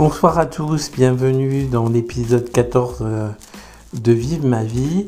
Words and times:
Bonsoir 0.00 0.38
à 0.38 0.46
tous, 0.46 0.90
bienvenue 0.90 1.64
dans 1.64 1.86
l'épisode 1.86 2.50
14 2.50 3.00
euh, 3.02 3.28
de 3.92 4.12
Vive 4.12 4.46
ma 4.46 4.64
vie. 4.64 5.04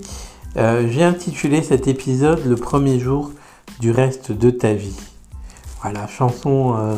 Euh, 0.59 0.87
j'ai 0.91 1.03
intitulé 1.03 1.63
cet 1.63 1.89
épisode 1.89 2.45
Le 2.45 2.57
premier 2.57 3.01
jour 3.01 3.31
du 3.81 3.91
reste 3.91 4.33
de 4.33 4.51
ta 4.51 4.75
vie. 4.75 5.01
Voilà, 5.81 6.07
chanson 6.09 6.77
euh, 6.77 6.97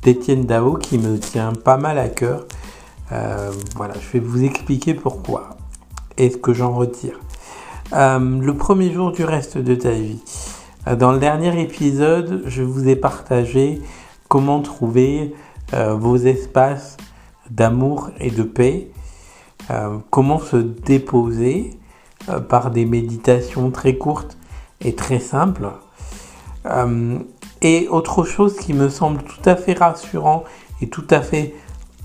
d'Étienne 0.00 0.46
Dao 0.46 0.78
qui 0.78 0.96
me 0.96 1.18
tient 1.18 1.52
pas 1.52 1.76
mal 1.76 1.98
à 1.98 2.08
cœur. 2.08 2.46
voilà, 3.10 3.92
je 4.00 4.12
vais 4.14 4.24
vous 4.24 4.42
expliquer 4.42 4.94
pourquoi 4.94 5.58
et 6.16 6.30
ce 6.30 6.38
que 6.38 6.54
j'en 6.54 6.74
retire. 6.74 7.20
le 7.92 8.52
premier 8.52 8.90
jour 8.90 9.12
du 9.12 9.24
reste 9.24 9.58
de 9.58 9.74
ta 9.74 9.90
vie. 9.90 10.22
Dans 10.98 11.12
le 11.12 11.18
dernier 11.18 11.60
épisode, 11.60 12.44
je 12.46 12.62
vous 12.62 12.88
ai 12.88 12.96
partagé 12.96 13.82
comment 14.26 14.62
trouver 14.62 15.34
vos 15.74 16.16
espaces 16.16 16.96
d'amour 17.50 18.10
et 18.20 18.30
de 18.30 18.42
paix. 18.42 18.90
Euh, 19.70 19.98
comment 20.10 20.38
se 20.38 20.56
déposer 20.56 21.78
euh, 22.28 22.40
par 22.40 22.70
des 22.70 22.84
méditations 22.84 23.70
très 23.70 23.96
courtes 23.96 24.36
et 24.80 24.94
très 24.94 25.18
simples. 25.18 25.70
Euh, 26.66 27.18
et 27.62 27.88
autre 27.88 28.24
chose 28.24 28.56
qui 28.56 28.74
me 28.74 28.88
semble 28.88 29.22
tout 29.22 29.48
à 29.48 29.56
fait 29.56 29.72
rassurant 29.72 30.44
et 30.80 30.88
tout 30.88 31.06
à 31.10 31.20
fait 31.20 31.54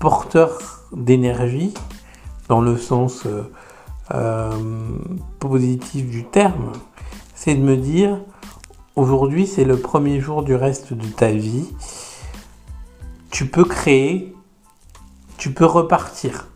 porteur 0.00 0.58
d'énergie, 0.92 1.72
dans 2.48 2.60
le 2.60 2.76
sens 2.76 3.26
positif 5.38 6.10
du 6.10 6.24
terme, 6.24 6.72
c'est 7.34 7.54
de 7.54 7.62
me 7.62 7.76
dire, 7.76 8.18
aujourd'hui 8.94 9.46
c'est 9.46 9.64
le 9.64 9.78
premier 9.78 10.20
jour 10.20 10.42
du 10.42 10.54
reste 10.54 10.92
de 10.92 11.06
ta 11.06 11.30
vie, 11.30 11.66
tu 13.30 13.46
peux 13.46 13.64
créer 13.64 14.34
tu 15.42 15.50
peux 15.50 15.66
repartir. 15.66 16.46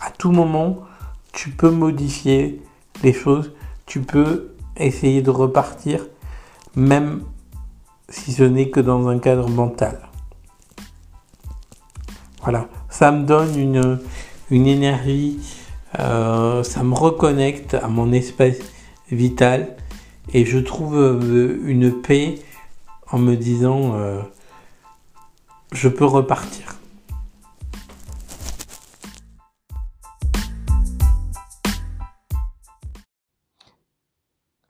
À 0.00 0.10
tout 0.10 0.32
moment, 0.32 0.78
tu 1.30 1.50
peux 1.50 1.70
modifier 1.70 2.60
les 3.04 3.12
choses, 3.12 3.52
tu 3.86 4.00
peux 4.00 4.56
essayer 4.76 5.22
de 5.22 5.30
repartir, 5.30 6.04
même 6.74 7.22
si 8.08 8.32
ce 8.32 8.42
n'est 8.42 8.70
que 8.70 8.80
dans 8.80 9.06
un 9.06 9.20
cadre 9.20 9.48
mental. 9.48 10.00
Voilà, 12.42 12.66
ça 12.88 13.12
me 13.12 13.24
donne 13.24 13.56
une, 13.56 14.00
une 14.50 14.66
énergie, 14.66 15.38
euh, 16.00 16.64
ça 16.64 16.82
me 16.82 16.94
reconnecte 16.94 17.74
à 17.74 17.86
mon 17.86 18.10
espace 18.10 18.58
vital 19.12 19.76
et 20.32 20.44
je 20.44 20.58
trouve 20.58 20.98
euh, 20.98 21.62
une 21.66 21.92
paix 21.92 22.40
en 23.12 23.20
me 23.20 23.36
disant 23.36 23.92
euh, 23.94 24.20
je 25.70 25.88
peux 25.88 26.04
repartir. 26.04 26.79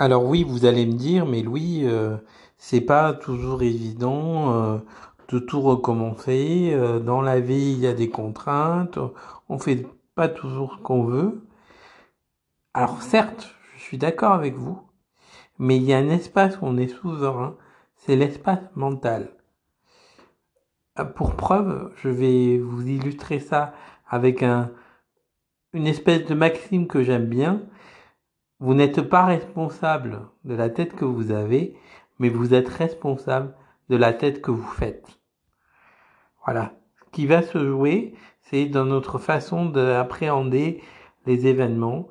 Alors 0.00 0.24
oui, 0.24 0.44
vous 0.44 0.64
allez 0.64 0.86
me 0.86 0.94
dire, 0.94 1.26
mais 1.26 1.42
Louis, 1.42 1.82
euh, 1.84 2.16
c'est 2.56 2.80
pas 2.80 3.12
toujours 3.12 3.62
évident 3.62 4.54
euh, 4.54 4.78
de 5.28 5.38
tout 5.38 5.60
recommencer. 5.60 6.70
Euh, 6.72 7.00
dans 7.00 7.20
la 7.20 7.38
vie, 7.38 7.72
il 7.72 7.80
y 7.80 7.86
a 7.86 7.92
des 7.92 8.08
contraintes. 8.08 8.98
On 9.50 9.58
fait 9.58 9.86
pas 10.14 10.28
toujours 10.28 10.76
ce 10.78 10.82
qu'on 10.82 11.04
veut. 11.04 11.42
Alors 12.72 13.02
certes, 13.02 13.54
je 13.76 13.82
suis 13.82 13.98
d'accord 13.98 14.32
avec 14.32 14.54
vous, 14.54 14.80
mais 15.58 15.76
il 15.76 15.82
y 15.82 15.92
a 15.92 15.98
un 15.98 16.08
espace 16.08 16.56
où 16.56 16.60
on 16.62 16.78
est 16.78 16.88
souverain, 16.88 17.54
c'est 17.96 18.16
l'espace 18.16 18.62
mental. 18.76 19.28
Pour 21.14 21.36
preuve, 21.36 21.92
je 21.96 22.08
vais 22.08 22.56
vous 22.56 22.88
illustrer 22.88 23.38
ça 23.38 23.74
avec 24.08 24.42
un, 24.42 24.70
une 25.74 25.86
espèce 25.86 26.24
de 26.24 26.34
maxime 26.34 26.86
que 26.86 27.02
j'aime 27.02 27.26
bien, 27.26 27.60
vous 28.60 28.74
n'êtes 28.74 29.00
pas 29.00 29.24
responsable 29.24 30.20
de 30.44 30.54
la 30.54 30.68
tête 30.68 30.94
que 30.94 31.06
vous 31.06 31.30
avez, 31.32 31.76
mais 32.18 32.28
vous 32.28 32.54
êtes 32.54 32.68
responsable 32.68 33.54
de 33.88 33.96
la 33.96 34.12
tête 34.12 34.42
que 34.42 34.50
vous 34.50 34.62
faites. 34.62 35.18
Voilà. 36.44 36.74
Ce 36.98 37.10
qui 37.10 37.26
va 37.26 37.42
se 37.42 37.66
jouer, 37.66 38.14
c'est 38.42 38.66
dans 38.66 38.84
notre 38.84 39.18
façon 39.18 39.66
d'appréhender 39.66 40.82
les 41.26 41.46
événements. 41.46 42.08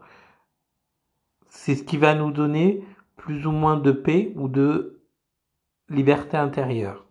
C'est 1.47 1.75
ce 1.75 1.83
qui 1.83 1.97
va 1.97 2.15
nous 2.15 2.31
donner 2.31 2.83
plus 3.15 3.45
ou 3.45 3.51
moins 3.51 3.77
de 3.77 3.91
paix 3.91 4.33
ou 4.35 4.47
de 4.47 5.01
liberté 5.89 6.37
intérieure. 6.37 7.05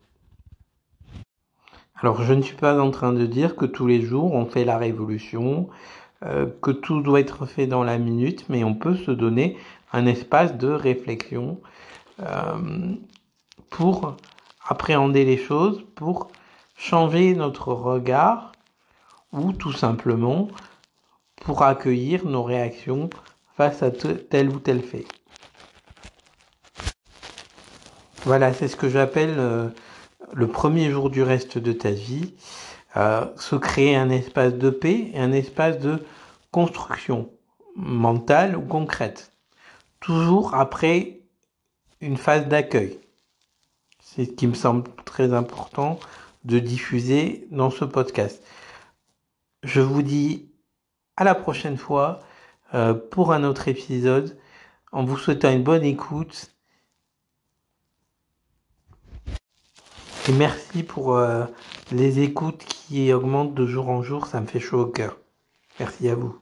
Alors 1.95 2.23
je 2.23 2.33
ne 2.33 2.43
suis 2.43 2.57
pas 2.57 2.81
en 2.81 2.91
train 2.91 3.13
de 3.13 3.27
dire 3.27 3.57
que 3.57 3.65
tous 3.65 3.87
les 3.87 4.01
jours 4.01 4.35
on 4.35 4.47
fait 4.47 4.65
la 4.65 4.79
révolution, 4.79 5.69
que 6.21 6.71
tout 6.73 7.01
doit 7.01 7.21
être 7.21 7.47
fait 7.47 7.67
dans 7.67 7.85
la 7.85 7.97
minute, 7.99 8.45
mais 8.49 8.65
on 8.65 8.75
peut 8.75 8.97
se 8.97 9.13
donner 9.13 9.57
un 9.93 10.07
espace 10.07 10.57
de 10.57 10.69
réflexion 10.69 11.61
euh, 12.21 12.95
pour 13.71 14.17
appréhender 14.67 15.25
les 15.25 15.39
choses, 15.39 15.85
pour 15.95 16.29
changer 16.77 17.35
notre 17.35 17.73
regard 17.73 18.53
ou 19.33 19.53
tout 19.53 19.73
simplement 19.73 20.49
pour 21.37 21.63
accueillir 21.63 22.25
nos 22.27 22.43
réactions 22.43 23.09
face 23.57 23.83
à 23.83 23.91
tel 23.91 24.51
ou 24.51 24.59
tel 24.59 24.83
fait. 24.83 25.07
Voilà, 28.25 28.53
c'est 28.53 28.69
ce 28.69 28.77
que 28.77 28.89
j'appelle 28.89 29.35
euh, 29.39 29.69
le 30.33 30.49
premier 30.49 30.91
jour 30.91 31.11
du 31.11 31.23
reste 31.23 31.57
de 31.59 31.73
ta 31.73 31.91
vie. 31.91 32.35
Se 32.95 33.55
créer 33.55 33.95
un 33.95 34.11
espace 34.11 34.55
de 34.55 34.71
paix 34.71 35.11
et 35.13 35.21
un 35.21 35.33
espace 35.33 35.79
de 35.79 36.05
construction 36.51 37.31
mentale 37.77 38.57
ou 38.57 38.63
concrète. 38.63 39.33
Toujours 40.01 40.55
après 40.55 41.21
une 42.01 42.17
phase 42.17 42.49
d'accueil. 42.49 42.99
C'est 44.01 44.25
ce 44.25 44.31
qui 44.31 44.47
me 44.47 44.55
semble 44.55 44.85
très 45.05 45.33
important 45.33 45.99
de 46.45 46.59
diffuser 46.59 47.47
dans 47.51 47.71
ce 47.71 47.85
podcast. 47.85 48.43
Je 49.63 49.81
vous 49.81 50.03
dis 50.03 50.51
à 51.17 51.25
la 51.25 51.35
prochaine 51.35 51.77
fois 51.77 52.23
euh, 52.75 52.95
pour 52.95 53.33
un 53.33 53.45
autre 53.45 53.69
épisode 53.69 54.39
en 54.93 55.05
vous 55.05 55.19
souhaitant 55.19 55.51
une 55.51 55.63
bonne 55.63 55.85
écoute. 55.85 56.51
Et 60.29 60.33
merci 60.33 60.83
pour 60.83 61.17
euh, 61.17 61.47
les 61.91 62.21
écoutes 62.21 62.63
qui 62.67 63.15
augmentent 63.15 63.55
de 63.55 63.67
jour 63.67 63.89
en 63.89 64.03
jour, 64.03 64.27
ça 64.27 64.43
me 64.43 64.47
fait 64.47 64.61
chaud 64.61 64.83
au 64.83 64.87
cœur. 64.87 65.17
Merci 65.81 66.07
à 66.11 66.15
vous. 66.17 66.39